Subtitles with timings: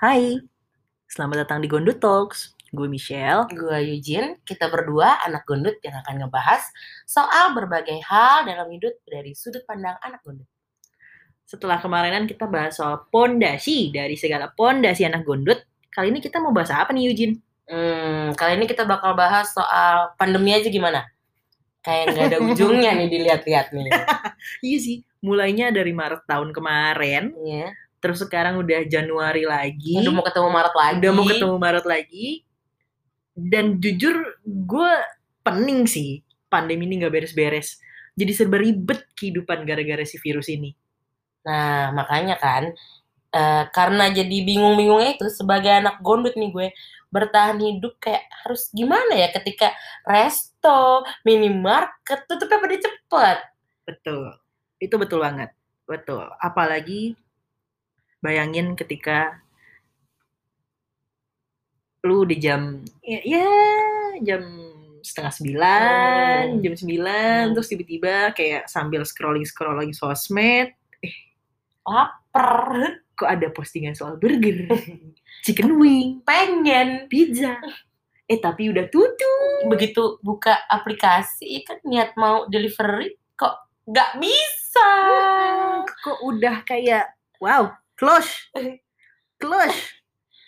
[0.00, 0.32] Hai,
[1.12, 2.56] selamat datang di Gondut Talks.
[2.72, 3.44] Gue Michelle.
[3.52, 6.64] Gue Eugene, kita berdua anak gondut yang akan ngebahas
[7.04, 10.48] soal berbagai hal dalam hidup dari sudut pandang anak gondut.
[11.44, 15.60] Setelah kemarinan kita bahas soal pondasi dari segala pondasi anak gondut,
[15.92, 17.36] kali ini kita mau bahas apa nih Eugene?
[17.68, 21.12] Hmm, kali ini kita bakal bahas soal pandemi aja gimana?
[21.84, 23.92] Kayak nggak ada ujungnya nih dilihat-lihat nih.
[24.64, 27.89] Iya sih, mulainya dari Maret tahun kemarin, Iya.
[28.00, 30.96] Terus sekarang udah Januari lagi, Udah mau ketemu Maret lagi.
[30.98, 32.26] udah mau ketemu Maret lagi,
[33.36, 34.90] dan jujur gue
[35.40, 37.78] pening sih pandemi ini nggak beres-beres.
[38.18, 40.74] Jadi serba ribet kehidupan gara-gara si virus ini.
[41.46, 42.68] Nah, makanya kan
[43.32, 46.68] eh, karena jadi bingung-bingungnya itu sebagai anak gondut nih gue
[47.10, 49.74] bertahan hidup kayak harus gimana ya ketika
[50.06, 53.38] resto, minimarket tutupnya pada cepet.
[53.86, 54.22] Betul.
[54.78, 55.50] Itu betul banget.
[55.88, 56.26] Betul.
[56.38, 57.18] Apalagi
[58.20, 59.40] bayangin ketika
[62.00, 63.48] lu di jam ya, ya
[64.24, 64.42] jam
[65.00, 66.60] setengah sembilan, Hmm.
[66.60, 67.54] jam sembilan, Hmm.
[67.56, 70.72] terus tiba-tiba kayak sambil scrolling scrolling sosmed,
[71.84, 74.68] Laper, kok ada postingan soal burger,
[75.44, 77.08] chicken wing, pengen.
[77.08, 77.56] pizza.
[78.28, 79.66] Eh tapi udah tutup.
[79.66, 83.56] Begitu buka aplikasi kan niat mau delivery kok
[83.88, 84.90] nggak bisa.
[85.82, 87.10] Kok udah kayak
[87.42, 88.30] wow, close.
[89.36, 89.78] Close.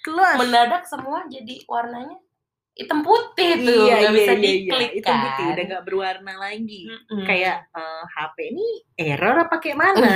[0.02, 0.38] Close.
[0.40, 2.18] Mendadak semua jadi warnanya
[2.72, 5.20] hitam putih tuh, nggak bisa diklik Itu kan.
[5.28, 6.88] putih, udah nggak berwarna lagi.
[6.88, 7.24] Mm-mm.
[7.28, 10.08] Kayak eh, HP ini error apa kayak mana?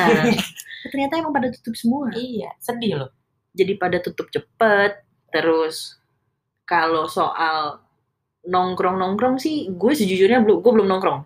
[0.91, 2.09] Ternyata emang pada tutup semua.
[2.17, 3.11] iya sedih loh.
[3.53, 5.05] Jadi pada tutup cepet.
[5.29, 6.01] Terus
[6.65, 7.85] kalau soal
[8.47, 11.21] nongkrong-nongkrong sih, gue sejujurnya belum, gue belum nongkrong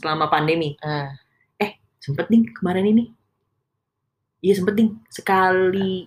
[0.00, 0.72] selama pandemi.
[0.80, 1.12] Ah.
[2.00, 3.04] Sempet nih kemarin ini.
[4.44, 6.06] Iya nih sekali,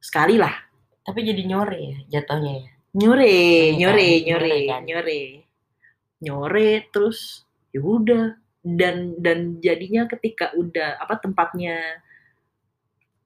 [0.00, 0.52] sekali lah.
[1.00, 2.70] Tapi jadi nyore ya jatuhnya ya.
[2.90, 3.38] Nyore,
[3.78, 4.80] nyore, kan, nyore, nyore kan.
[4.82, 5.20] nyore,
[6.20, 6.70] nyore.
[6.90, 8.24] Terus ya udah
[8.60, 11.80] dan dan jadinya ketika udah apa tempatnya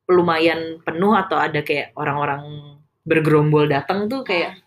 [0.06, 4.60] lumayan penuh atau ada kayak orang-orang bergerombol datang tuh kayak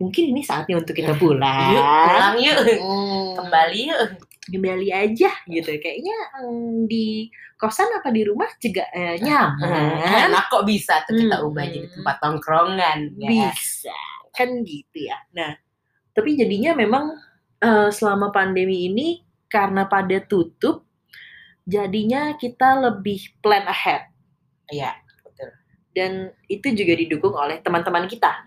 [0.00, 1.76] mungkin ini saatnya untuk kita pulang.
[1.76, 2.58] Yuk pulang yuk.
[2.80, 4.27] Hmm, Kembali yuk.
[4.48, 5.70] Kembali aja gitu.
[5.78, 10.28] Kayaknya hmm, di kosan apa di rumah juga eh, Hmm, nyaman.
[10.30, 11.48] Enak kok bisa tuh kita Hmm.
[11.48, 12.98] ubah jadi tempat tongkrongan.
[13.16, 13.28] ya.
[13.52, 13.96] bisa
[14.30, 15.50] kan gitu ya nah
[16.14, 17.10] tapi jadinya memang
[17.58, 19.18] eh, selama pandemi ini
[19.50, 20.86] karena pada tutup
[21.64, 24.06] jadinya kita lebih plan ahead
[24.70, 25.50] Iya, betul.
[25.90, 26.12] dan
[26.46, 28.46] itu juga didukung oleh teman-teman kita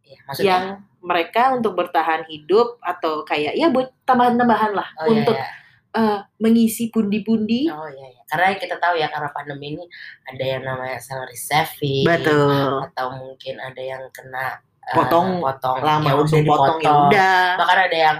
[0.00, 0.64] Iya, maksudnya yang
[1.00, 5.48] mereka untuk bertahan hidup atau kayak ya buat tambahan-tambahan lah oh, iya, untuk iya.
[5.96, 8.22] eh, mengisi pundi-pundi Oh iya, iya.
[8.30, 9.84] Karena kita tahu ya karena pandemi ini
[10.22, 12.06] ada yang namanya salary saving.
[12.06, 15.82] betul Atau mungkin ada yang kena eh, Potong potong.
[15.82, 17.00] lama Ya udah potong ya dipotong.
[17.10, 18.18] udah Bahkan ada yang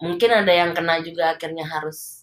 [0.00, 2.22] mungkin ada yang kena juga akhirnya harus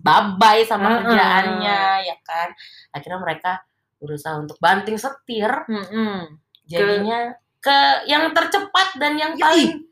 [0.00, 0.98] babai sama Heeh.
[1.04, 2.48] kerjaannya ya kan.
[2.94, 3.52] Akhirnya mereka
[4.00, 6.40] berusaha untuk banting setir Mm-mm.
[6.64, 7.43] jadinya ke,
[8.04, 9.84] yang tercepat dan yang paling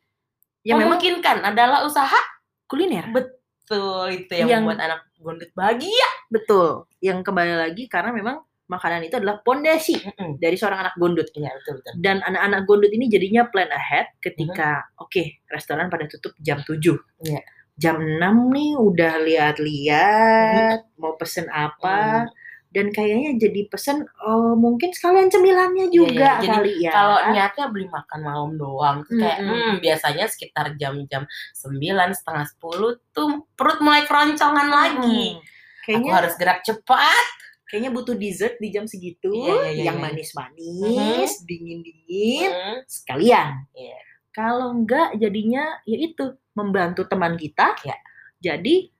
[0.60, 2.18] ya memang memungkinkan adalah usaha
[2.66, 6.08] kuliner betul itu yang, Yang- membuat anak gondet bahagia.
[6.28, 6.90] Betul.
[6.98, 10.42] Yang kembali lagi karena memang makanan itu adalah pondasi Mm-mm.
[10.42, 11.30] dari seorang anak gondut.
[11.30, 11.92] Iya betul betul.
[12.02, 15.02] Dan anak-anak gondut ini jadinya plan ahead ketika Mm-hmm.
[15.06, 16.74] oke, restoran pada tutup jam 7.
[17.22, 17.38] Iya.
[17.78, 18.18] Jam 6
[18.50, 22.41] nih udah lihat-lihat mau pesen apa Mm.
[22.72, 26.90] Dan kayaknya jadi pesen oh mungkin sekalian cemilannya juga Iya, jadi kali ya.
[26.90, 31.78] Kalau niatnya beli makan malam doang, tuh kayak hmm, biasanya sekitar jam-jam 9,
[32.16, 35.36] setengah 10 tuh perut mulai keroncongan lagi.
[35.36, 35.44] Hmm.
[35.44, 37.26] Aku Kayaknya harus gerak cepat.
[37.66, 40.04] kayaknya butuh dessert di jam segitu Iya, iya, iya, yang iya.
[40.04, 43.64] manis-manis, dingin-dingin Hmm, sekalian.
[43.72, 43.98] Iya.
[44.28, 47.72] Kalau enggak jadinya ya itu membantu teman kita.
[47.80, 47.96] Ya.
[48.40, 48.92] Jadi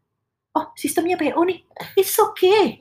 [0.52, 1.60] oh sistemnya PO nih.
[1.96, 2.80] It's okay.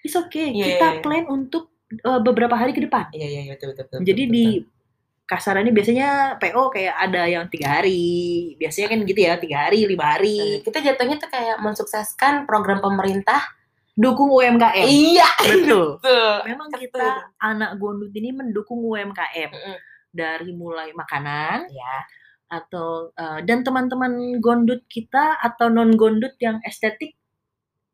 [0.00, 0.50] It's okay.
[0.52, 1.02] Iya, kita iya, iya.
[1.04, 1.70] plan untuk
[2.04, 3.12] uh, beberapa hari ke depan.
[3.12, 3.84] Iya iya iya, betul betul.
[4.00, 4.68] betul, Jadi betul, di betul.
[5.28, 6.08] kasarannya biasanya
[6.40, 8.02] PO kayak ada yang tiga hari.
[8.56, 10.64] Biasanya kan gitu ya tiga hari, lima hari.
[10.64, 13.40] kita jatuhnya tuh kayak mensukseskan program pemerintah.
[14.00, 14.86] Dukung UMKM.
[14.88, 15.28] Iya.
[15.44, 15.88] Betul.
[16.00, 16.34] Betul.
[16.48, 16.82] Memang Betul.
[16.88, 19.76] kita anak gondut ini mendukung UMKM Mm-mm.
[20.08, 21.94] dari mulai makanan Ya.
[22.48, 27.19] atau eh, dan teman-teman gondut kita atau non gondut yang estetik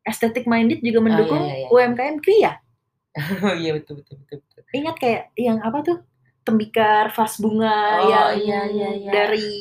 [0.07, 1.69] estetik minded juga mendukung iya, iya.
[1.69, 2.53] UMKM kria.
[3.43, 4.37] Oh iya betul betul betul.
[4.45, 4.61] betul.
[4.71, 5.97] Ingat kayak yang apa tuh
[6.47, 9.11] tembikar vas bunga Oh, yang iya, iya, iya.
[9.11, 9.51] dari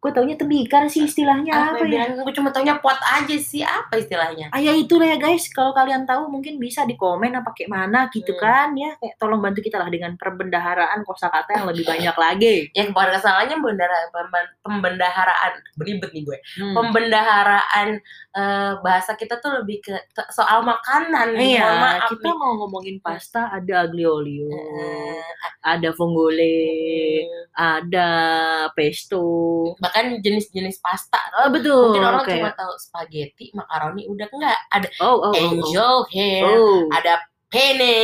[0.00, 2.08] Gue taunya tembikar sih istilahnya apa, ya?
[2.16, 3.60] Gue cuma taunya pot aja sih.
[3.60, 4.48] Apa istilahnya?
[4.48, 8.08] Ah ya itulah ya guys, kalau kalian tahu mungkin bisa di komen apa kayak mana
[8.08, 8.40] gitu Hmm.
[8.40, 8.96] kan ya.
[8.96, 12.54] Kayak tolong bantu kita lah dengan perbendaharaan kosakata yang lebih banyak lagi.
[12.72, 15.52] Yang pada kesalahnya bendara, pemben- pembendaharaan.
[15.74, 16.38] Beribet nih gue.
[16.56, 16.74] Hmm.
[16.74, 17.88] Pembendaharaan
[18.32, 19.92] eh, bahasa kita tuh lebih ke
[20.30, 21.34] soal makanan.
[21.34, 22.34] Iya, maaf kita nih.
[22.34, 25.29] mau ngomongin pasta ada aglio olio, Eh,
[25.76, 26.58] ada vongole,
[27.22, 27.46] hmm.
[27.54, 28.08] ada
[28.74, 29.22] pesto.
[29.78, 31.92] bahkan jenis-jenis pasta Oh betul.
[31.94, 35.34] mungkin orang kayak- cuma tahu spaghetti makaroni udah enggak ada oh, oh, oh, oh.
[35.38, 36.90] angel hair Oh.
[36.90, 37.96] ada penne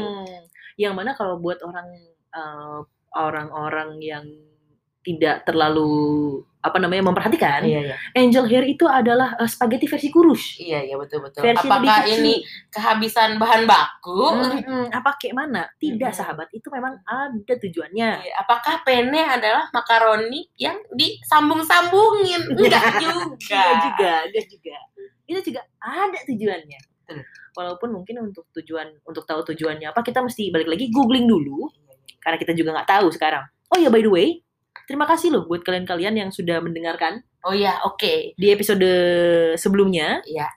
[0.00, 0.44] Hmm.
[0.74, 1.88] Yang mana kalau buat orang
[2.34, 2.78] eh,
[3.14, 4.26] orang-orang yang
[5.04, 5.92] tidak terlalu
[6.64, 10.56] apa namanya memperhatikan, iya iya angel hair itu adalah eh, spaghetti versi kurus.
[10.56, 12.40] iya iya betul betul Versi apakah ini
[12.72, 14.32] kehabisan bahan baku
[14.64, 15.68] Hmm, apa kayak mana?
[15.76, 16.16] Tidak Hmm.
[16.16, 18.10] sahabat, itu memang ada tujuannya.
[18.24, 24.76] Iya, apakah penne adalah makaroni yang disambung-sambungin enggak juga Enggak juga, enggak juga.
[25.24, 26.80] Itu juga ada tujuannya.
[27.04, 27.20] Betul.
[27.54, 31.68] Walaupun mungkin untuk tujuan untuk tahu tujuannya apa kita mesti balik lagi googling dulu
[32.18, 33.44] karena kita juga nggak tahu sekarang.
[33.68, 34.40] Oh ya by the way,
[34.84, 38.84] terima kasih loh buat kalian-kalian yang sudah mendengarkan oh ya oke di episode
[39.54, 40.20] sebelumnya.
[40.24, 40.48] Iya.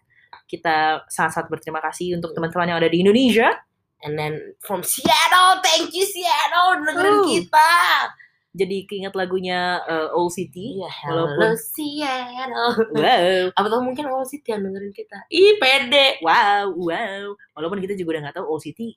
[0.46, 3.52] Kita sangat-sangat berterima kasih untuk teman-teman yang ada di Indonesia.
[4.00, 7.25] and then from Seattle thank you Seattle dengerin Oh.
[7.25, 7.72] kita
[8.54, 10.78] Jadi keinget lagunya uh, Old City.
[10.78, 16.22] iya Walaupun- hello Seattle Wow, apa tahu mungkin Owl City yang dengerin kita ih pede
[16.22, 17.25] wow, wow.
[17.54, 18.94] Walaupun kita juga udah nggak tahu Old City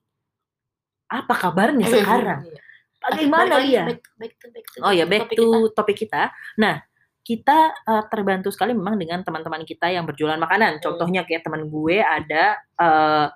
[1.08, 2.46] apa kabarnya sekarang.
[2.46, 2.61] Iya.
[3.00, 3.85] Bagaimana lagi, dia?
[3.88, 5.73] back, back to, back to Oh ya, back topik to kita.
[5.76, 6.23] topik kita.
[6.61, 6.75] Nah,
[7.25, 10.81] kita eh, terbantu sekali memang dengan teman-teman kita yang berjualan makanan.
[10.85, 13.26] Contohnya kayak teman gue ada eh,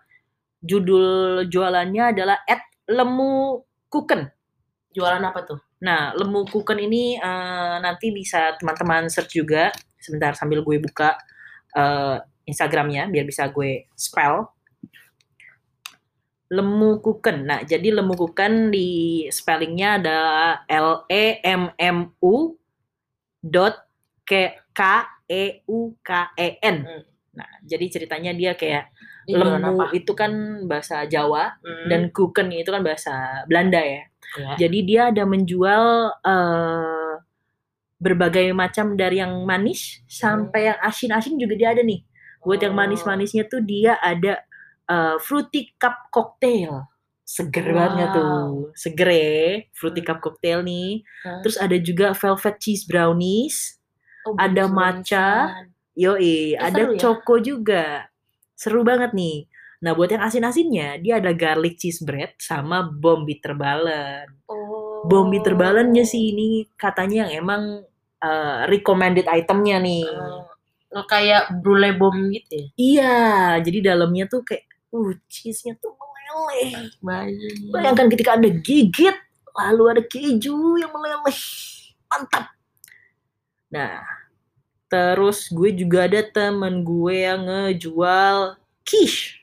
[0.65, 4.29] judul jualannya adalah at lemu kuken.
[4.95, 9.69] jualan apa tuh Nah, lemu kuken ini eh, nanti bisa teman-teman search juga.
[10.01, 11.17] Sebentar sambil gue buka
[11.77, 12.17] eh,
[12.49, 14.49] Instagramnya biar bisa gue spell.
[16.55, 17.51] Lemu kuken.
[17.51, 18.89] Nah, jadi lemu kuken di
[19.35, 22.55] spellingnya adalah L E M M U
[23.43, 23.75] dot
[24.23, 24.81] K K
[25.27, 26.79] E U K E N.
[26.87, 27.03] Hmm.
[27.35, 28.95] Nah, jadi ceritanya dia kayak
[29.27, 30.31] Ini lemu apa itu kan
[30.69, 34.07] bahasa Jawa Hmm, dan kuken itu kan bahasa Belanda ya.
[34.39, 34.55] ya.
[34.61, 35.85] Jadi dia ada menjual
[36.23, 37.15] eh,
[37.99, 42.05] berbagai macam dari yang manis sampai yang asin-asin juga dia ada nih.
[42.45, 42.81] Buat yang Oh.
[42.85, 44.45] manis-manisnya tuh dia ada
[44.87, 46.89] eh, fruity cup cocktail.
[47.25, 48.17] Seger banget Wow.
[48.17, 48.45] tuh.
[48.77, 49.41] Seger ya,
[49.73, 51.01] fruity cup cocktail nih.
[51.25, 51.41] Hah?
[51.41, 53.81] Terus ada juga velvet cheese brownies.
[54.25, 55.29] Oh, ada matcha.
[55.95, 56.99] Yoi, Eh, ada ya?
[56.99, 58.09] choco juga.
[58.57, 59.47] Seru banget nih.
[59.85, 64.25] Nah, buat yang asin-asinnya, dia ada garlic cheese bread sama bom bitter balen.
[64.49, 65.05] Oh.
[65.05, 67.63] Bom bitter balennya sih ini katanya yang emang
[68.21, 70.09] eh, recommended itemnya nih.
[70.95, 73.17] Oh, kayak brulee bom gitu ya Iya,
[73.61, 76.95] jadi dalamnya tuh kayak, uh, cheese-nya tuh meleleh.
[77.03, 79.17] baik Bayangkan ketika ada gigit,
[79.53, 81.41] lalu ada keju yang meleleh.
[82.07, 82.55] Mantap.
[83.75, 83.99] Nah,
[84.87, 88.55] terus gue juga ada temen gue yang ngejual
[88.87, 89.43] quiche.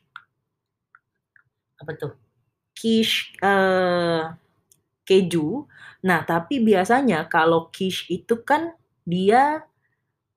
[1.82, 2.14] apa tuh
[2.78, 4.22] quiche eh
[5.04, 5.66] keju.
[6.06, 8.72] Nah, tapi biasanya kalau quiche itu kan
[9.04, 9.66] dia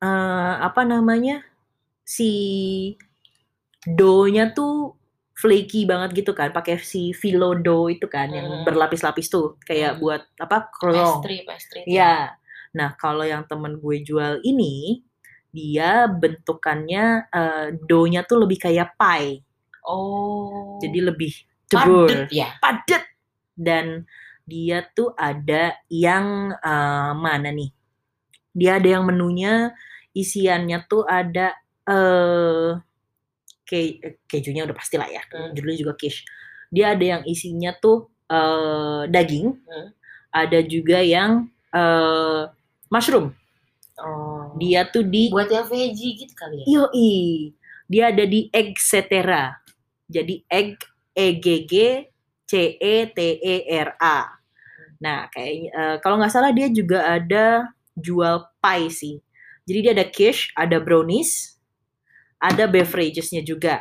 [0.02, 1.44] eh apa namanya?
[2.04, 2.30] si
[3.88, 4.92] dough-nya tuh
[5.34, 8.62] flaky banget gitu kan, pakai si phyllo dough itu kan yang Hmm.
[8.66, 10.00] berlapis-lapis tuh, kayak Hmm.
[10.02, 10.70] buat apa?
[10.70, 11.20] croissant.
[11.22, 12.38] pastry pastry Iya.
[12.74, 15.02] Nah, kalau yang temen gue jual ini,
[15.50, 19.42] dia bentukannya eh dough-nya tuh lebih kayak pie.
[19.86, 21.32] oh Jadi lebih
[21.68, 22.08] cebur.
[22.10, 23.04] padet ya padat
[23.54, 24.02] dan
[24.44, 27.70] dia tuh ada yang eh, mana nih?
[28.54, 29.70] Dia ada yang menunya
[30.14, 31.54] isiannya tuh ada
[31.86, 32.70] eh
[33.64, 35.20] ke kejunya udah pasti lah ya.
[35.32, 35.52] Hmm.
[35.56, 36.24] Judulnya juga quiche.
[36.70, 39.88] Dia ada yang isinya tuh eh daging, Hmm.
[40.32, 42.42] ada juga yang eh
[42.92, 43.32] mushroom.
[44.02, 47.14] oh Dia tuh di buat yang veggie gitu kali ya Yoi.
[47.86, 49.54] Dia ada di egg cetera.
[50.10, 50.82] Jadi egg
[51.14, 51.74] E G G
[52.44, 54.18] C E T E R A.
[54.98, 59.16] Nah, kayaknya eh, kalau nggak salah dia juga ada jual pie sih.
[59.64, 61.53] Jadi dia ada quiche, ada brownies,
[62.44, 63.80] ada beveragesnya juga.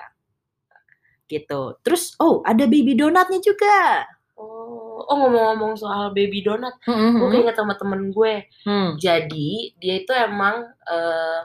[1.25, 1.62] Gitu.
[1.82, 4.08] Terus oh, ada baby donatnya juga.
[4.34, 8.96] oh oh ngomong-ngomong soal baby donat gue keinget sama temen gue Hmm.
[8.96, 11.39] jadi dia itu emang eh,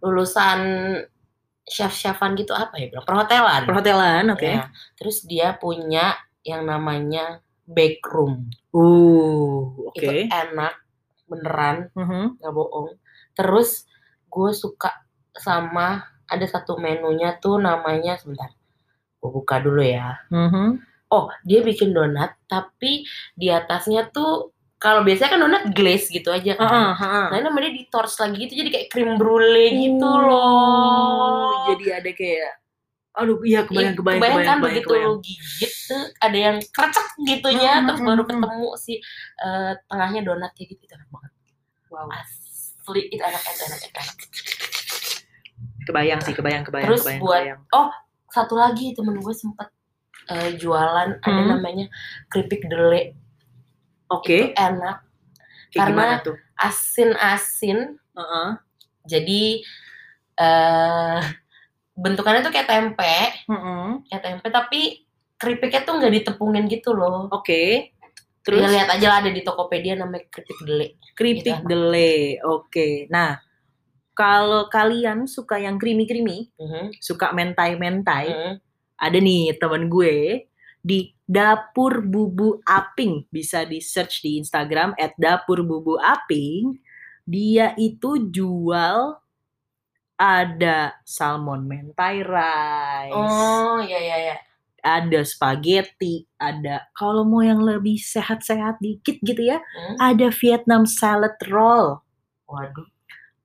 [0.00, 0.60] lulusan
[1.64, 4.46] chef-chefan gitu apa ya bilang perhotelan Perhotelan, oke.
[4.46, 9.98] Ya, terus dia punya yang namanya bake room Uh, oke.
[9.98, 10.74] itu enak
[11.24, 12.38] beneran Mhm.
[12.38, 12.94] nggak bohong
[13.32, 13.86] terus
[14.26, 14.90] gue suka
[15.40, 15.88] sama
[16.24, 18.52] ada satu menunya tuh namanya sebentar
[19.16, 20.78] gue buka dulu ya Mhm.
[21.08, 26.54] oh dia bikin donat tapi di atasnya tuh kalau biasanya kan donat glaze gitu aja
[26.54, 27.24] kan heeh.
[27.26, 31.84] nah ini namanya di torch lagi gitu jadi kayak krim brulee gitu Oh, loh Jadi
[31.90, 32.52] ada kayak
[33.10, 35.10] aduh iya kebayang kebayang kebayang kebayang, kan begitu kebayang.
[35.10, 38.30] lu gigit tuh ada yang krecek gitunya Hmm, terus hmm, baru hmm.
[38.30, 38.92] ketemu si
[39.36, 41.32] eh, tengahnya donat kayak gitu itu enak banget
[41.90, 42.06] Wow.
[42.08, 44.16] asli itu enak enak itu enak
[45.82, 47.20] Kebayang sih, kebayang kebayang Terus kebayang.
[47.20, 47.90] buat- kebayang.
[48.28, 49.66] satu lagi temen gue sempet
[50.28, 51.50] eh, jualan ada Hmm.
[51.50, 51.90] namanya
[52.26, 53.18] keripik dele
[54.06, 55.02] Oke, itu enak
[55.68, 56.22] kayak karena-
[56.56, 57.78] asin-asin
[58.10, 58.48] Heeh.
[59.04, 59.42] jadi
[60.36, 61.20] eh
[61.92, 63.86] bentukannya tuh kayak tempe Heeh.
[64.06, 64.80] kayak tempe tapi
[65.34, 67.90] keripiknya tuh nggak ditepungin gitu loh Oke.
[68.40, 71.66] Terus Terus lihat aja lah ada di Tokopedia namanya keripik dele keripik gitu.
[71.66, 72.40] dele.
[72.42, 73.04] Oke.
[73.08, 73.36] Nah,
[74.20, 78.54] kalau kalian suka yang creamy-creamy, Mhm, suka mentai-mentai, mhm.
[79.00, 80.44] ada nih temen gue
[80.80, 86.76] di dapur bubu aping bisa di search di Instagram at dapur bubu aping
[87.24, 89.16] dia itu jual
[90.16, 94.36] ada salmon mentai rice Oh iya iya iya.
[94.80, 99.96] ada spaghetti ada kalau mau yang lebih sehat-sehat dikit gitu ya Hmm?
[100.00, 102.00] ada Vietnam salad roll
[102.48, 102.88] Waduh.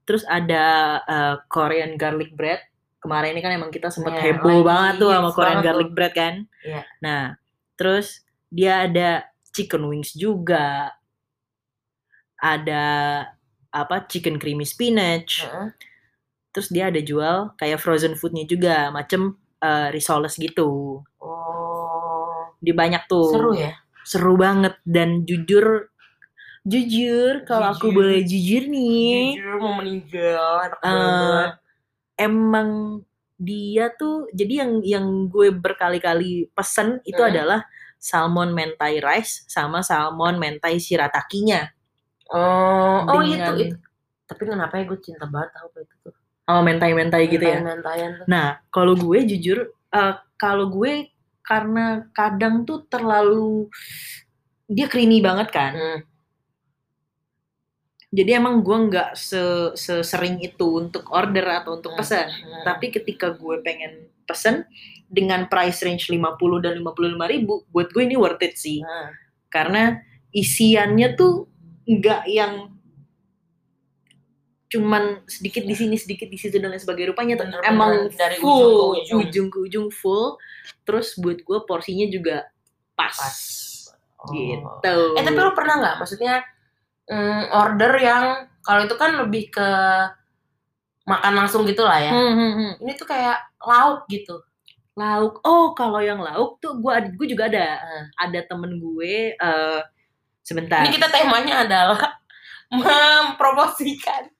[0.06, 2.62] Terus ada uh, Korean garlic bread.
[3.02, 6.14] Kemarin ini kan emang kita sempat Iya, heboh lagi banget tuh sama Korean garlic bread
[6.18, 6.36] kan.
[6.66, 6.82] Iya.
[7.06, 7.22] Nah,
[7.78, 10.90] terus dia ada chicken wings juga.
[12.42, 12.86] Ada
[13.70, 15.46] apa chicken creamy spinach.
[15.46, 15.70] Heeh.
[16.50, 21.04] Terus dia ada jual kayak frozen foodnya juga, macem uh, risoles gitu.
[21.20, 22.56] Oh.
[22.58, 23.30] Di banyak tuh.
[23.30, 23.76] Seru ya?
[24.02, 25.94] Seru banget dan jujur
[26.66, 29.38] jujur kalau aku boleh jujur nih.
[29.38, 31.50] Jujur mau meninggal enak banget.
[32.16, 32.70] emang
[33.36, 37.32] dia tuh jadi yang yang gue berkali-kali pesen itu Hmm.
[37.36, 37.60] adalah
[38.00, 41.68] salmon mentai rice sama salmon mentai shiratakinya
[42.32, 43.78] Oh, oh itu, itu.
[44.26, 46.16] Tapi kenapa ya gue cinta banget tau itu tuh.
[46.50, 47.62] oh mentai-mentai gitu ya.
[47.62, 48.26] Mentayan tuh.
[48.26, 51.14] Nah, kalau gue jujur eh, kalau gue
[51.46, 53.70] karena kadang tuh terlalu
[54.66, 55.72] dia creamy banget kan.
[55.78, 56.00] Hmm.
[58.16, 59.42] Jadi emang gue nggak se
[59.76, 62.00] sesering itu untuk order atau untuk Hmm.
[62.00, 62.28] pesan.
[62.32, 62.64] Hmm.
[62.64, 64.64] Tapi ketika gue pengen pesen
[65.06, 68.80] dengan price range 50 dan 55 ribu, buat gue ini worth it sih.
[68.80, 69.12] Nah,
[69.46, 69.96] Karena
[70.32, 71.48] isiannya tuh
[71.86, 72.72] nggak yang
[74.66, 78.98] cuman sedikit di sini sedikit di situ dan lain sebagainya rupanya tuh emang dari full
[78.98, 79.20] ujung ke ujung.
[79.22, 80.36] ujung ke ujung full
[80.84, 82.50] terus buat gue porsinya juga
[82.98, 83.40] pas, Pas.
[84.18, 84.34] Oh.
[84.34, 84.66] gitu
[85.16, 85.96] Eh tapi lu pernah nggak?
[86.02, 86.42] Maksudnya
[87.10, 88.26] mm, order yang
[88.62, 89.70] kalau itu kan lebih ke
[91.06, 92.12] makan langsung gitu lah ya.
[92.12, 92.72] Hmm, hmm, hmm.
[92.82, 94.42] Ini tuh kayak lauk gitu.
[94.96, 98.06] lauk oh kalau yang lauk tuh gue gue juga ada Hmm.
[98.16, 99.80] ada temen gue eh
[100.40, 102.00] sebentar Ini kita temanya adalah
[102.72, 104.32] mempromosikan.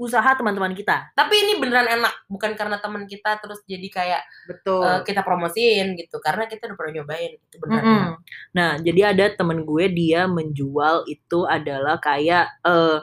[0.00, 4.82] Usaha teman-teman kita Tapi ini beneran enak, bukan karena teman kita terus jadi kayak betul
[4.82, 6.16] eh, kita promosiin gitu.
[6.18, 8.00] Karena kita udah pernah nyobain itu beneran Mm-mm.
[8.00, 8.18] enak.
[8.56, 12.98] Nah, jadi ada temen gue dia menjual itu adalah kayak eh,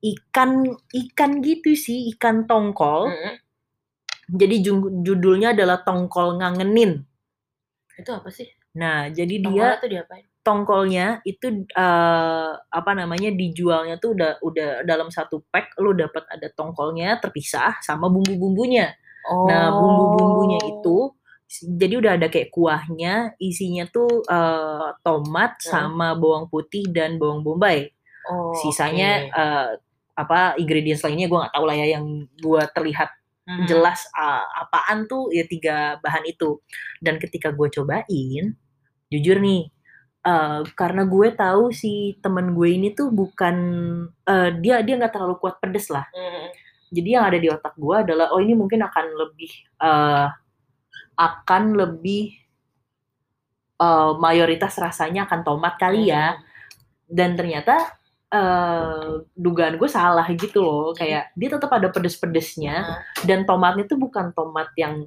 [0.00, 3.12] ikan ikan gitu sih, ikan tongkol.
[3.12, 3.34] Mm-mm.
[4.30, 7.02] Jadi ju- judulnya adalah tongkol ngangenin.
[7.98, 8.48] Itu apa sih?
[8.78, 10.26] Nah, jadi dia Tongkolnya tuh diapain?
[10.40, 16.48] Tongkolnya itu eh, apa namanya dijualnya tuh udah udah dalam satu pack lu dapat ada
[16.52, 18.96] tongkolnya terpisah sama bumbu-bumbunya.
[19.28, 19.44] Oh.
[19.46, 21.12] Nah, bumbu-bumbunya itu
[21.50, 25.66] jadi udah ada kayak kuahnya, isinya tuh eh, tomat Hmm.
[25.66, 27.90] sama bawang putih dan bawang bombay.
[28.30, 29.34] Oh, Sisanya oke.
[29.34, 29.70] eh,
[30.14, 32.04] apa ingredients lainnya gue nggak tahu lah ya yang
[32.38, 33.08] gue terlihat
[33.50, 33.66] Mhm.
[33.66, 36.60] jelas ah, apaan tuh ya tiga bahan itu.
[37.02, 38.44] Dan ketika gue cobain,
[39.10, 39.66] jujur nih,
[40.26, 43.56] eh, karena gue tahu si temen gue ini tuh bukan
[44.28, 46.06] eh, dia dia nggak terlalu kuat pedes lah.
[46.12, 46.46] Mhm.
[46.90, 50.26] jadi yang ada di otak gue adalah oh ini mungkin akan lebih eh,
[51.16, 52.34] akan lebih
[53.80, 56.36] eh, mayoritas rasanya akan tomat kali ya.
[57.10, 57.98] Dan ternyata
[58.30, 60.86] eh, dugaan gue salah gitu loh.
[60.94, 65.06] Kayak dia tetap ada pedes-pedesnya Nah, dan tomatnya tuh bukan tomat yang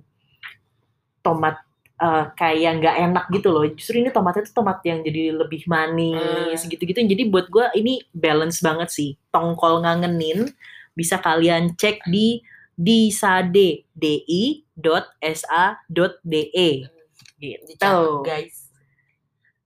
[1.24, 1.56] tomat
[2.04, 6.60] eh, kayak nggak enak gitu loh justru ini tomatnya tuh tomat yang jadi lebih manis
[6.60, 6.70] Hmm.
[6.70, 10.52] gitu-gitu jadi buat gue ini balance banget sih tongkol ngangenin
[10.94, 12.44] bisa kalian cek di
[12.76, 13.10] di
[14.76, 15.06] dot
[15.38, 16.50] sa dot de
[17.44, 18.72] gitu guys.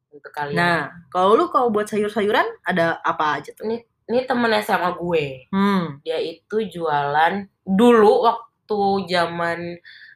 [0.09, 0.57] Untuk kalian.
[0.57, 0.79] nah
[1.13, 5.25] kalau lu kalau buat sayur-sayuran ada apa aja tuh ini ini temen SMA gue.
[5.51, 5.99] Hmm.
[6.01, 8.79] Dia itu jualan dulu waktu
[9.11, 9.59] zaman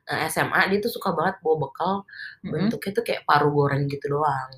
[0.08, 1.94] SMA dia tuh suka banget bawa bekal
[2.42, 2.52] Mm-mm.
[2.52, 4.52] bentuknya tuh kayak paru goreng gitu doang.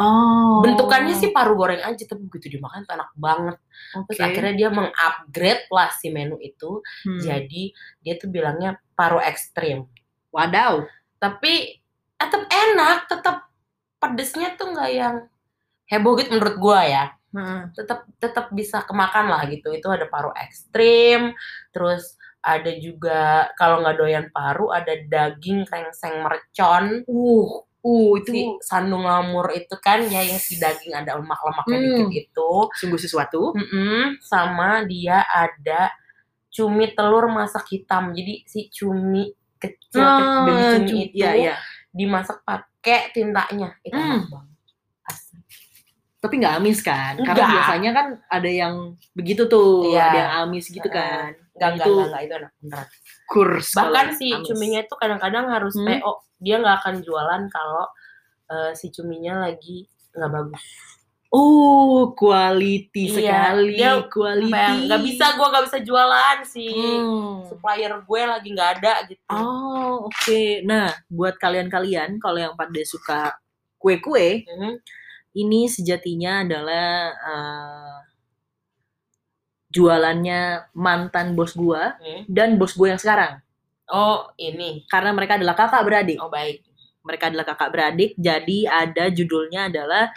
[0.00, 0.64] Oh.
[0.64, 3.56] Bentukannya sih paru goreng aja tapi begitu dimakan tuh enak banget.
[4.08, 4.26] Terus Oke.
[4.26, 7.20] akhirnya dia mengupgrade lah si menu itu Hmm.
[7.20, 7.62] jadi
[8.02, 9.86] dia tuh bilangnya paru ekstrim.
[10.32, 10.82] Wadaw.
[11.20, 11.78] Tapi
[12.18, 13.36] tetap enak, tetap
[13.98, 15.16] pedesnya tuh nggak yang
[15.86, 17.04] heboh gitu menurut gua ya.
[17.32, 17.72] Heeh.
[17.72, 21.32] tetap tetap bisa kemakan lah gitu itu ada paru ekstrim
[21.72, 28.40] terus ada juga kalau nggak doyan paru ada daging krengseng mercon Uh, uh itu si
[28.62, 31.86] sandung lamur itu kan ya yang si daging ada lemak-lemaknya Hmm.
[31.98, 33.54] dikit itu sungguh sesuatu.
[33.54, 35.90] Mm-mm, sama dia ada
[36.46, 41.54] cumi telur masak hitam jadi si cumi kecil Ah, baby cumi cu- itu Iya, iya.
[41.90, 44.20] dimasak pakai tintanya itu Hmm.
[44.20, 44.56] enak banget
[45.02, 45.38] Asli.
[46.18, 47.18] Tapi nggak amis kan?
[47.18, 47.50] Karena Nggak.
[47.50, 48.74] biasanya kan ada yang
[49.10, 50.02] begitu tuh, Iya.
[50.06, 51.34] ada yang amis gitu kan.
[51.52, 52.86] Enggak, enggak, Itu enggak, enggak, itu enak beneran.
[53.28, 53.68] kurs.
[53.72, 54.46] Bahkan si amis.
[54.48, 55.86] cuminya itu kadang-kadang harus Hmm.
[55.86, 56.12] PO.
[56.42, 57.84] Dia nggak akan jualan kalau
[58.48, 60.64] eh, si cuminya lagi nggak bagus.
[61.32, 64.84] Oh, quality Iya, sekali, dia quality.
[64.84, 67.48] Nggak bisa, gua nggak bisa jualan si Hmm.
[67.48, 69.24] supplier gue lagi nggak ada gitu.
[69.32, 70.42] Oh, oke.
[70.68, 73.32] Nah, buat kalian-kalian kalau yang pada suka
[73.80, 74.72] kue-kue, Mhm.
[75.34, 77.96] ini sejatinya adalah eh,
[79.72, 80.40] jualannya
[80.72, 82.28] mantan bos gua Hmm.
[82.28, 83.40] dan bos gua yang sekarang.
[83.88, 86.16] Oh ini, Karena mereka adalah kakak beradik.
[86.16, 86.64] oh baik.
[87.02, 90.12] Mereka adalah kakak beradik, jadi ada judulnya adalah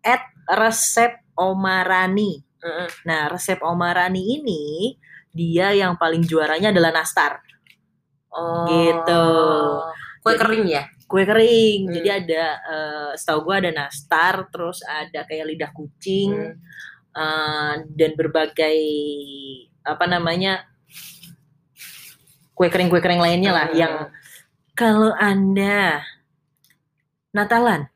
[0.00, 2.40] at resep Omarani.
[2.58, 2.88] Heeh.
[3.04, 4.96] Nah, resep Omarani ini
[5.30, 7.38] dia yang paling juaranya adalah nastar.
[8.30, 8.64] Oh.
[8.66, 9.24] Gitu.
[10.20, 10.84] Kue Jadi- kering ya?
[11.04, 11.80] kue kering.
[11.90, 11.92] Hmm.
[11.92, 16.54] Jadi ada eh, setahu gua ada nastar, terus ada kayak lidah kucing Hmm.
[17.12, 18.78] Eh, dan berbagai
[19.82, 20.64] apa namanya
[22.52, 23.76] kue kering kue kering lainnya lah Hmm.
[23.76, 23.94] yang
[24.74, 26.04] kalau anda
[27.30, 27.86] Natalan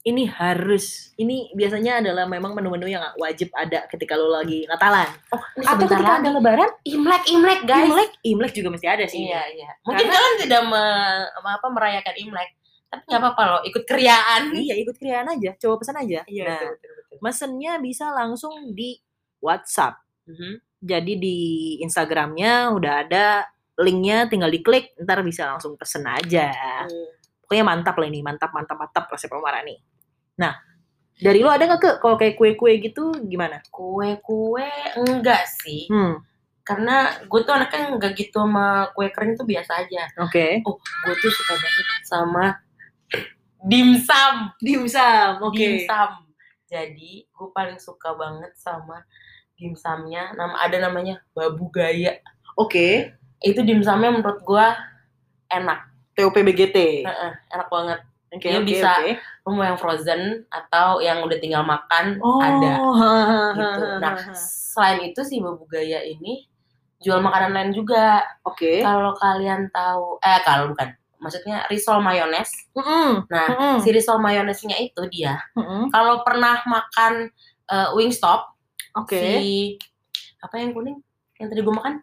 [0.00, 5.42] ini harus ini biasanya adalah memang menu-menu yang wajib ada ketika lo lagi Natalan Oh,
[5.58, 6.22] atau ketika lagi.
[6.22, 7.84] ada Lebaran Imlek, Imlek guys.
[7.84, 9.70] Imlek Imlek juga mesti ada sih Iya, iya.
[9.82, 12.48] Mungkin Karena- kalian tidak me- apa merayakan Imlek,
[12.86, 14.42] tapi nggak apa-apa loh, ikut keriaan.
[14.52, 17.16] iya ikut kriaan aja coba pesan aja Iya, nah betul, betul, betul.
[17.20, 18.96] mesennya bisa langsung di
[19.38, 20.52] WhatsApp Mhm.
[20.80, 21.38] jadi di
[21.80, 23.26] Instagramnya udah ada
[23.76, 26.50] linknya tinggal diklik ntar bisa langsung pesen aja
[26.82, 27.08] Hmm.
[27.40, 29.76] pokoknya mantap lah ini mantap mantap mantap resep Omarani
[30.34, 30.56] nah
[31.14, 36.22] dari lo ada nggak ke kalau kayak kue-kue gitu gimana Kue-kue enggak sih, hmm
[36.60, 40.02] karena gue tuh anaknya enggak gitu sama kue kering tuh biasa aja.
[40.18, 42.44] oke Oh, gue tuh suka banget sama
[43.66, 44.34] dimsum.
[44.62, 46.10] dimsum oke Dimsum.
[46.66, 49.02] Jadi gue paling suka banget sama
[49.58, 50.34] dimsumnya.
[50.34, 52.18] Nama ada namanya babu gaya.
[52.54, 54.66] oke Itu dimsumnya menurut gue
[55.52, 55.92] enak.
[56.16, 58.00] TOPBGT Heeh, enak banget.
[58.32, 58.92] oke dia oke bisa.
[59.44, 62.74] Lu mau yang frozen atau yang udah tinggal makan oh ada
[63.52, 63.82] gitu.
[64.00, 66.48] Nah, selain itu si babu gaya ini
[67.04, 68.24] jual makanan lain juga.
[68.48, 72.48] oke Kalau kalian tahu, eh kalau bukan, maksudnya risol mayones.
[72.72, 75.40] Mm-mm, Nah, mm-mm, si risol mayonesnya itu dia.
[75.54, 75.88] mm-mm.
[75.90, 77.28] Kalau pernah makan
[77.66, 78.52] eh, Wingstop,
[78.94, 79.76] oke si
[80.38, 81.00] apa yang kuning
[81.36, 81.94] yang tadi gue makan?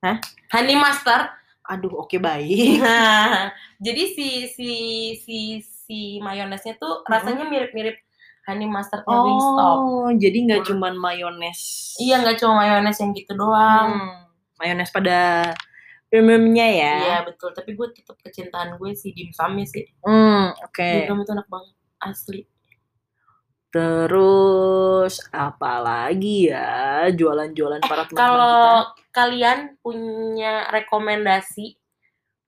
[0.00, 0.16] Hah?
[0.52, 1.32] Honey mustard.
[1.66, 3.50] aduh oke baik Nah,
[3.84, 4.70] jadi si si
[5.18, 7.98] si si mayonesnya tuh rasanya mirip-mirip
[8.46, 8.70] honey
[9.26, 9.76] Wingstop.
[9.82, 13.98] oh jadi nggak cuman mayones Iya nggak cuma mayones yang gitu doang.
[13.98, 14.30] Hmm,
[14.62, 15.50] mayones pada
[16.22, 16.94] umumnya ya.
[17.02, 17.50] Iya betul.
[17.52, 19.84] Tapi gue tetap kecintaan gue si dimsumnya sih.
[20.04, 20.84] Hmm, oke.
[20.84, 22.40] Dimsum itu enak banget asli.
[23.76, 28.22] Terus apa lagi ya jualan-jualan para teman-teman kita?
[28.24, 28.72] Kalau
[29.12, 31.76] kalian punya rekomendasi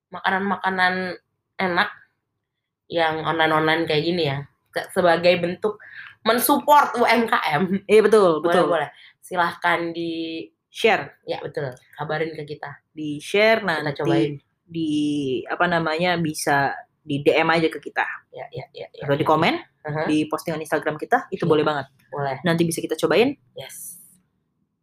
[0.09, 1.21] makanan-makanan
[1.61, 1.91] enak
[2.89, 4.39] yang online-online kayak gini ya,
[4.89, 5.77] sebagai bentuk
[6.25, 8.67] mensupport UMKM, Iya betul, boleh betul.
[8.73, 8.89] boleh.
[9.21, 10.45] Silahkan di
[10.79, 12.71] Share, ya betul kabarin ke kita.
[12.95, 14.33] di share Kita nanti cobain.
[14.63, 14.91] di
[15.43, 16.71] apa namanya bisa
[17.03, 18.87] di DM aja ke kita Ya ya ya.
[18.95, 19.29] ya atau di ya.
[19.29, 21.51] komen Aha, di postingan Instagram kita itu Iya.
[21.51, 21.87] boleh banget.
[22.09, 22.37] boleh.
[22.45, 23.99] Nanti bisa kita cobain, Yes.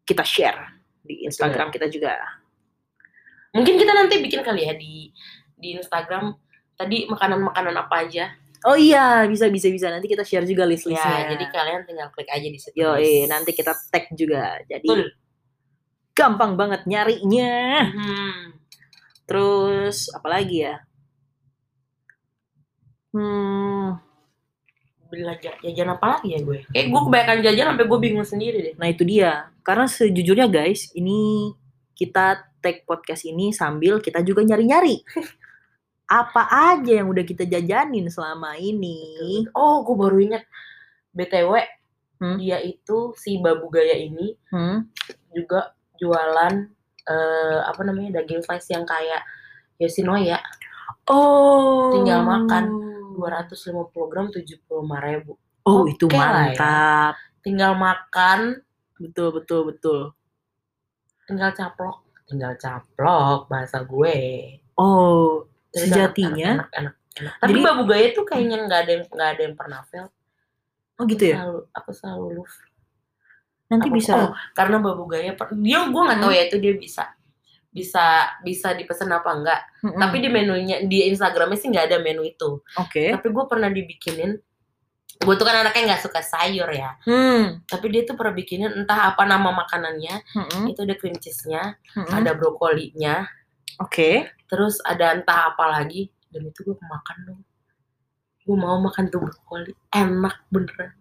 [0.04, 0.60] kita share
[1.00, 2.18] di Instagram kita juga.
[3.54, 5.14] Mungkin kita nanti bikin kali ya di
[5.56, 6.36] di Instagram
[6.76, 8.36] tadi makanan-makanan apa aja.
[8.66, 11.30] Oh iya, bisa bisa bisa nanti kita share juga list-listnya.
[11.30, 12.74] Ya, jadi kalian tinggal klik aja di situ.
[12.76, 13.30] Yo, guys.
[13.30, 14.58] nanti kita tag juga.
[14.66, 15.14] Jadi Betul.
[16.16, 17.54] Gampang banget nyarinya.
[17.92, 18.42] Hmm.
[19.28, 20.80] Terus apa lagi ya?
[23.16, 23.96] Hmm,
[25.08, 28.58] beli lagi jajan apa lagi ya gue kayak gue kebanyakan jajan sampai gue bingung sendiri
[28.60, 29.48] deh Nah itu dia.
[29.64, 31.52] Karena sejujurnya guys, ini
[31.96, 35.00] kita take podcast ini sambil kita juga nyari-nyari.
[36.12, 36.44] Apa
[36.76, 39.48] aja yang udah kita jajanin selama ini.
[39.56, 40.44] oh gue baru ingat
[41.12, 41.56] btw
[42.16, 42.40] Hmm?
[42.40, 44.88] dia itu si babu gaya ini Hmm?
[45.36, 46.54] juga jualan
[47.06, 49.22] eh, apa namanya daging slice yang kayak
[49.76, 50.40] Yoshinoya
[51.06, 51.94] Oh.
[51.94, 52.64] Tinggal makan.
[53.14, 54.66] 250 gram 75
[55.00, 56.20] ribu Oh Oke itu ya.
[56.20, 57.14] mantap.
[57.40, 58.60] tinggal makan
[58.96, 60.00] Betul betul betul.
[61.24, 64.18] tinggal caplok tinggal caplok bahasa gue
[64.76, 66.52] Oh Jadi sejatinya.
[66.60, 67.34] enak, enak, enak, enak.
[67.40, 70.08] tapi Jadi- babu gaya tuh kayaknya nggak ada yang nggak ada yang pernah fail
[70.96, 71.36] Oh gitu ya.
[71.40, 72.56] selalu aku selalu love
[73.66, 74.12] Nanti Aku- bisa.
[74.16, 76.38] oh, karena babu gaya dia gue nggak tahu Hmm.
[76.38, 77.04] ya itu dia bisa
[77.68, 78.06] bisa
[78.40, 80.00] bisa dipesan apa enggak Mm-mm.
[80.00, 83.12] tapi di menunya di Instagramnya sih nggak ada menu itu Oke.
[83.12, 84.32] tapi gue pernah dibikinin
[85.18, 87.60] gue tuh kan anaknya nggak suka sayur ya Hmm.
[87.66, 90.72] tapi dia tuh pernah bikinin entah apa nama makanannya Mm-mm.
[90.72, 92.14] itu ada cream cheese-nya Mm-mm.
[92.14, 93.28] ada brokolinya
[93.78, 94.24] Oke.
[94.46, 97.42] terus ada entah apa lagi dan itu gue makan dong
[98.40, 100.96] gue mau makan tuh brokoli enak beneran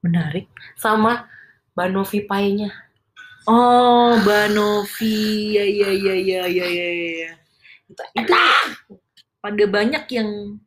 [0.00, 0.46] Menarik.
[0.74, 1.26] sama
[1.74, 2.70] banovi pie-nya
[3.48, 5.56] Oh, Banovi.
[5.56, 6.88] Ya ya ya ya ya ya
[7.24, 7.30] ya.
[7.88, 8.34] itu Itu
[9.40, 10.60] pada banyak yang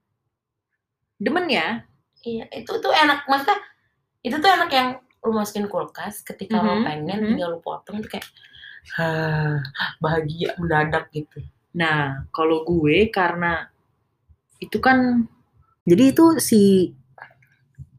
[1.18, 1.86] demen ya.
[2.22, 3.62] iya itu tuh enak maksudnya
[4.22, 4.90] itu tuh enak yang
[5.22, 7.28] lu masukin kulkas ketika lo Mhm, pengen mhm.
[7.34, 8.26] tinggal lu potong tuh kayak
[8.98, 9.62] "Hah,
[9.98, 11.38] bahagia mendadak gitu
[11.72, 13.70] Nah, kalau gue karena
[14.58, 15.30] itu kan
[15.86, 16.90] jadi itu si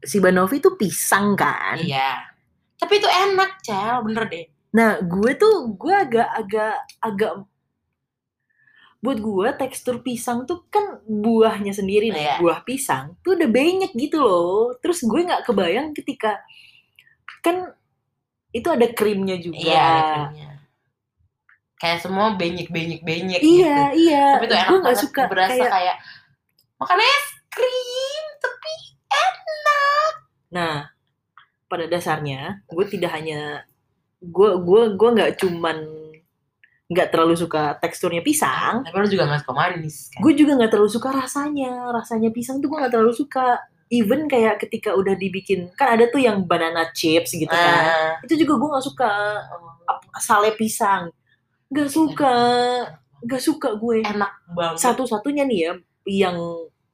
[0.03, 1.79] si Banovi itu pisang kan.
[1.79, 2.27] iya
[2.75, 7.45] tapi itu enak cel bener deh Nah, gue tuh gue agak-agak agak
[9.05, 12.35] buat gue tekstur pisang tuh kan buahnya sendiri nih, Iya.
[12.41, 14.73] buah pisang tuh udah banyak gitu loh.
[14.81, 16.41] Terus gue nggak kebayang ketika
[17.45, 17.69] kan
[18.49, 19.61] itu ada krimnya juga.
[19.61, 20.49] iya ada krimnya
[21.77, 24.25] kayak semua benyek benyek benyek Iya, gitu iya.
[24.39, 25.97] tapi itu enak gue banget suka berasa kayak kayak,
[26.79, 28.73] makan es krim tapi
[29.11, 30.13] enak
[30.53, 30.93] Nah,
[31.65, 33.65] pada dasarnya gue tidak hanya
[34.21, 35.77] gue gue gue nggak cuman
[36.93, 40.71] nggak terlalu suka teksturnya pisang, tapi lu juga gak suka manis kan gue juga nggak
[40.77, 41.89] terlalu suka rasanya.
[41.89, 43.57] Rasanya pisang tuh gue nggak terlalu suka.
[43.93, 47.81] Even kayak ketika udah dibikin kan ada tuh yang banana chips gitu kan.
[47.89, 49.09] Ah, Itu juga gue nggak suka
[50.21, 51.09] sale pisang.
[51.73, 52.33] Gak suka,
[53.25, 54.05] gak suka gue.
[54.05, 55.71] enak banget Satu-satunya nih ya
[56.05, 56.37] yang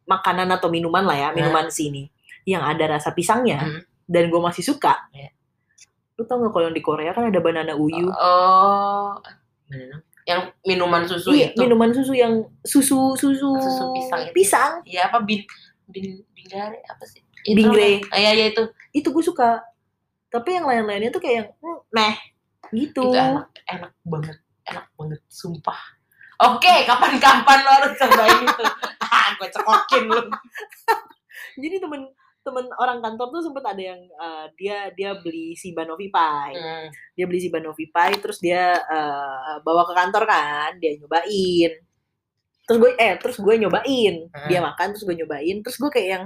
[0.07, 2.07] makanan atau minuman lah ya, minuman sini
[2.43, 3.81] yang ada rasa pisangnya Hmm.
[4.05, 4.95] dan gue masih suka.
[5.11, 5.31] Iya.
[6.15, 8.07] Lu tau gak kalau yang di Korea kan ada banana uyu?
[8.09, 9.15] oh
[9.69, 10.01] namanya?
[10.25, 14.33] yang minuman susu iya, itu minuman susu yang susu susu, Susu pisang itu.
[14.33, 14.71] pisang.
[14.83, 15.41] Iya apa bin
[15.87, 18.03] bin bingare apa sih Bingre.
[18.11, 19.63] ah, iya iya itu Itu gue suka.
[20.27, 22.15] Tapi yang lain-lainnya tuh kayak yang hmm, meh
[22.69, 23.01] gitu.
[23.01, 25.79] itu enak enak banget enak banget sumpah
[26.37, 28.63] oke kapan-kapan lo harus cobain itu
[29.09, 30.21] ah gue cekokin lu
[31.63, 32.01] Jadi temen
[32.49, 36.57] temen orang kantor tuh sempet ada yang eh, dia dia beli si Banovi Pie.
[36.57, 36.87] Hmm.
[37.13, 41.71] Dia beli si Banovi Pie terus dia eh, bawa ke kantor kan, dia nyobain.
[42.65, 44.15] Terus gue eh terus gue nyobain.
[44.33, 44.47] Hmm.
[44.49, 46.25] Dia makan terus gue nyobain, terus gue kayak yang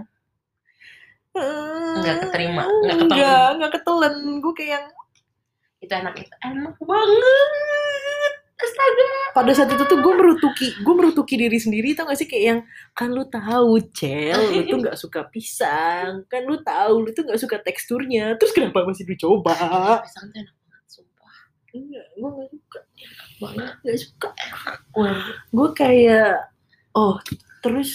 [1.34, 2.98] Nggak keterima, nggak.
[3.10, 4.16] Enggak, nggak ketelen.
[4.38, 4.86] Gue kayak yang
[5.84, 7.50] itu enak itu enak banget
[8.64, 9.06] astaga.
[9.34, 12.28] Pada saat itu tuh gue merutuki gue merutuki diri sendiri tau gak sih?
[12.30, 12.60] Kayak yang
[12.96, 16.24] kan lu tahu cel lu tuh nggak suka pisang.
[16.32, 18.40] Kan lu tahu lu tuh nggak suka teksturnya.
[18.40, 19.54] Terus kenapa masih dicoba?
[20.02, 21.36] Pisang tuh enak banget sumpah.
[21.76, 22.80] Enggak gue nggak suka.
[23.42, 24.30] Banget nggak suka.
[24.94, 25.10] Gue
[25.52, 26.32] gue kayak
[26.94, 27.18] oh
[27.60, 27.92] terus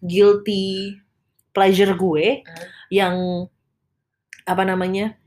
[0.00, 0.96] guilty
[1.50, 2.68] pleasure gue Hmm.
[2.92, 3.16] yang
[4.46, 5.18] apa namanya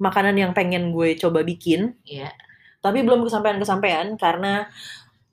[0.00, 2.32] makanan yang pengen gue coba bikin iya
[2.78, 4.66] tapi belum kesampaian-kesampaian karena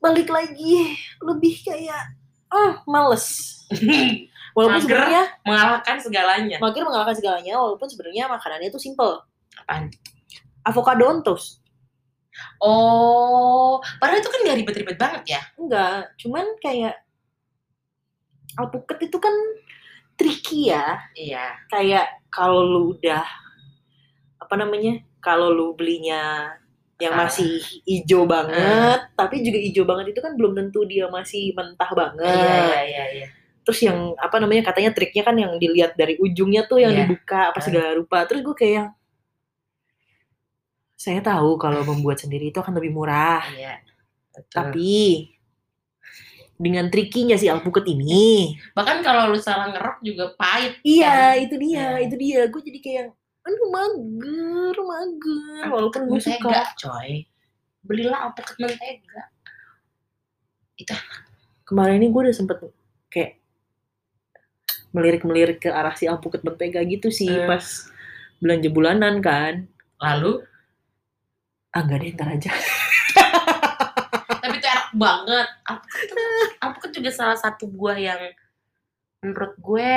[0.02, 2.14] balik lagi lebih kayak
[2.52, 3.58] ah males.
[4.56, 6.56] Walaupun sebenarnya mengalahkan segalanya.
[6.56, 9.20] Mager mengalahkan segalanya walaupun sebenarnya makanannya itu simple.
[9.60, 9.92] Apaan?
[10.64, 11.60] Avocado on toast
[12.60, 15.40] oh padahal itu kan gak ribet-ribet banget ya?
[15.56, 16.96] Enggak cuman kayak
[18.56, 19.34] alpukat itu kan
[20.16, 21.00] tricky ya.
[21.12, 21.46] Iya.
[21.68, 23.24] Kayak kalau lu udah
[24.40, 26.52] apa namanya kalau lu belinya
[26.96, 27.28] yang Ah.
[27.28, 32.24] masih hijau banget tapi juga hijau banget itu kan belum tentu dia masih mentah banget
[32.24, 33.26] iya iya iya iya
[33.66, 37.04] terus yang apa namanya katanya triknya kan yang dilihat dari ujungnya tuh yang Iya.
[37.04, 37.64] dibuka apa Ah.
[37.64, 38.88] segala rupa terus gue kayak yang
[40.96, 43.84] saya tahu kalau membuat sendiri itu akan lebih murah iya
[44.32, 44.96] betul tapi
[46.56, 48.56] dengan trikinya si alpukat ini.
[48.72, 50.80] Bahkan kalau lu salah ngerok juga pahit.
[50.80, 51.44] Iya, kan?
[51.44, 52.08] itu dia, Iya.
[52.08, 52.40] itu dia.
[52.48, 53.06] Gue jadi kayak,
[53.46, 55.64] aduh mager, mager.
[55.70, 56.62] Walaupun gue mentega, suka.
[56.76, 57.10] coy.
[57.80, 59.22] Belilah alpukat mentega.
[61.62, 62.58] Kemarin ini gue udah sempet
[63.08, 63.38] kayak
[64.90, 67.48] melirik-melirik ke arah si alpukat mentega gitu sih Hmm.
[67.48, 67.64] pas
[68.38, 69.66] belanja bulanan kan.
[69.96, 70.42] Lalu,
[71.70, 72.48] Ah nggak deh, ntar aja.
[74.40, 75.48] tapi itu enak banget.
[75.62, 76.08] Alpukat,
[76.58, 78.20] alpukat juga salah satu buah yang
[79.20, 79.92] menurut gue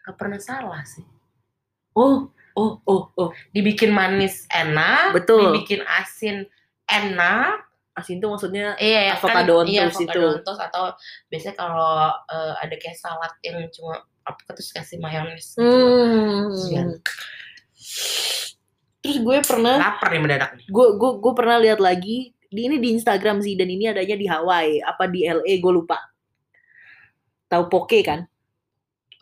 [0.00, 1.04] gak pernah salah sih.
[1.96, 3.30] Oh, oh, oh, oh.
[3.56, 5.56] Dibikin manis enak, Betul.
[5.56, 6.44] dibikin asin
[6.86, 10.52] enak, Asin tuh maksudnya Iya, ya Avocado on iya, avocado itu.
[10.52, 10.84] atau
[11.32, 15.56] biasanya kalau eh, ada kayak salad yang cuma apa terus kasih mayones.
[15.56, 15.64] gitu.
[16.76, 16.82] Iya.
[16.84, 17.00] Hmm.
[19.00, 20.66] Terus gue pernah, Lapar nih mendadak nih.
[20.68, 24.26] gue gue gue pernah lihat lagi di ini di Instagram sih dan ini adanya di
[24.28, 25.96] Hawaii apa di LA gue lupa.
[27.48, 28.28] Tahu poke kan?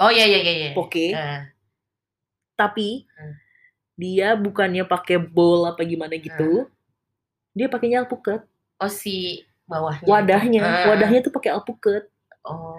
[0.02, 0.52] Oh iya iya iya.
[0.58, 0.70] iya.
[0.74, 1.14] Poke.
[1.14, 1.40] Eh,
[2.54, 3.34] Tapi Hmm.
[3.94, 6.66] dia bukannya pakai bowl apa gimana gitu.
[7.52, 8.42] Dia pakainya alpukat.
[8.74, 10.04] oh si bawahnya.
[10.04, 10.84] Wadahnya, Ah.
[10.92, 12.10] wadahnya tuh pakai alpukat.
[12.44, 12.76] Oh.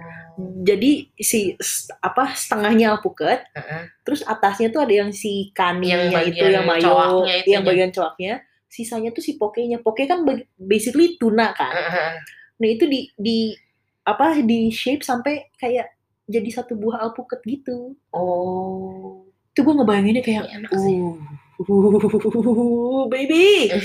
[0.62, 1.56] Jadi si
[1.98, 3.90] apa setengahnya alpukat, Heeh.
[4.04, 7.70] terus atasnya tuh ada yang si kaninya Yang itu yang mayo, itu yang ya.
[7.72, 8.34] bagian coaknya.
[8.68, 9.80] Sisanya tuh si pokenya.
[9.80, 10.28] Poke kan
[10.60, 11.74] basically tuna kan.
[11.74, 12.12] Heeh.
[12.60, 13.56] Nah itu di di
[14.04, 15.90] apa di shape sampai kayak
[16.28, 17.96] jadi satu buah alpukat gitu.
[18.14, 19.25] Oh.
[19.56, 21.00] Itu gue ngebayanginnya kayak, enak sih.
[21.00, 23.72] uh, baby,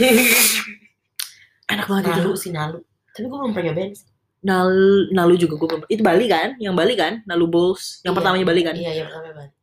[1.71, 2.27] enak banget itu.
[2.27, 2.83] Nalu sih nalu.
[3.15, 3.95] Tapi gue belum pernah nyobain.
[4.43, 4.71] Nal,
[5.15, 5.83] nalu juga gue belum.
[5.87, 6.59] Itu Bali kan?
[6.59, 7.23] Yang Bali kan?
[7.23, 8.03] Nalu bowls.
[8.03, 8.19] Yang Iya.
[8.19, 8.75] pertamanya Bali kan?
[8.75, 9.55] Iya, iya pertama banget.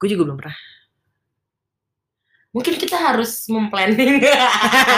[0.00, 0.56] Gue juga belum pernah.
[2.52, 4.20] Mungkin kita harus memplanning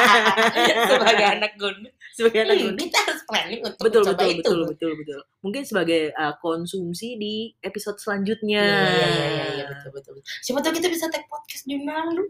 [0.91, 1.94] sebagai anak gunung.
[2.15, 4.39] Sebagai anak Hmm, kita harus planning untuk Betul mencoba betul itu.
[4.39, 5.21] betul betul betul.
[5.43, 8.63] Mungkin sebagai uh, konsumsi di episode selanjutnya.
[8.63, 10.31] Iya, iya, iya, iya, betul, betul, betul.
[10.39, 12.23] Siapa tahu kita bisa take podcast di Nalu.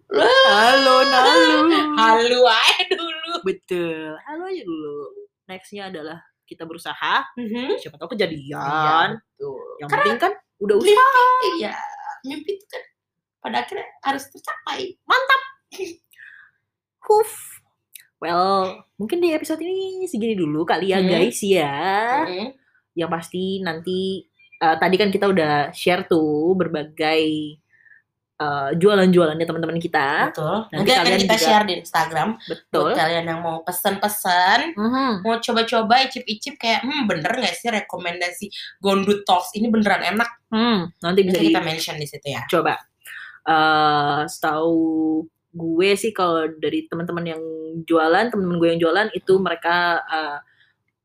[0.49, 1.57] Halo Nalu.
[2.01, 3.33] Halu aja dulu.
[3.45, 4.17] Betul.
[4.25, 4.97] Halo aja dulu.
[5.53, 6.17] Nextnya adalah
[6.49, 7.15] kita berusaha.
[7.37, 7.77] Mhm.
[7.77, 9.21] Siapa tahu kejadian.
[9.21, 9.69] Iya, betul.
[9.85, 10.33] Yang penting kan
[10.65, 10.97] udah usaha.
[10.97, 11.77] Mimpi, iya.
[12.25, 12.83] Mimpi itu kan
[13.45, 14.97] pada akhirnya harus tercapai.
[17.05, 17.61] Huf.
[18.25, 21.09] Well, mungkin di episode ini segini dulu kali ya Hmm.
[21.13, 21.77] guys ya.
[22.25, 22.47] Mhm.
[22.97, 24.01] Yang pasti nanti
[24.55, 27.23] eh, tadi kan kita udah share tuh berbagai
[28.35, 30.33] eh, jualan-jualannya teman-teman kita.
[30.33, 30.67] Betul.
[30.67, 32.29] Nanti Nanti, akan kalian kita juga- share di Instagram.
[32.43, 32.83] Betul.
[32.83, 35.13] Buat kalian yang mau pesan-pesan, Mhm.
[35.23, 38.47] mau coba-coba icip-icip kayak, hmm bener nggak sih rekomendasi
[38.81, 40.31] Gondut Talks ini beneran enak?
[40.51, 42.43] Hmm, nanti bisa Nanti di kita mention di situ ya.
[42.49, 42.75] coba.
[43.45, 44.81] eh setahu
[45.55, 47.43] gue sih kalau dari teman-teman yang
[47.87, 50.39] jualan, teman-teman gue yang jualan itu mereka eh,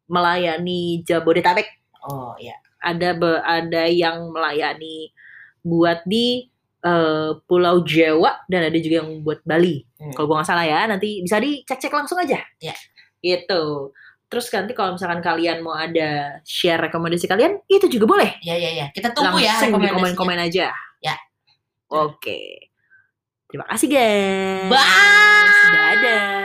[0.10, 1.70] melayani Jabodetabek.
[2.10, 2.58] Oh iya.
[2.82, 5.14] Ada be- ada yang melayani
[5.62, 6.50] buat di
[6.82, 9.86] eh, Pulau Jawa dan ada juga yang buat Bali.
[10.02, 10.18] Hmm.
[10.18, 12.42] Kalau gue nggak salah ya, nanti bisa dicek-cek langsung aja.
[12.58, 12.74] Ya.
[13.22, 13.94] Gitu.
[14.30, 18.38] Terus nanti kalau misalkan kalian mau ada share rekomendasi kalian, itu juga boleh.
[18.46, 18.86] Iya iya iya.
[18.94, 19.98] Kita tunggu ya Langsung di rekomendasinya.
[19.98, 20.66] komen-komen aja.
[21.02, 21.16] Ya.
[21.90, 22.69] Oke.
[23.50, 24.70] Terima kasih guys.
[24.70, 25.74] Bye.
[25.74, 26.39] Dadah.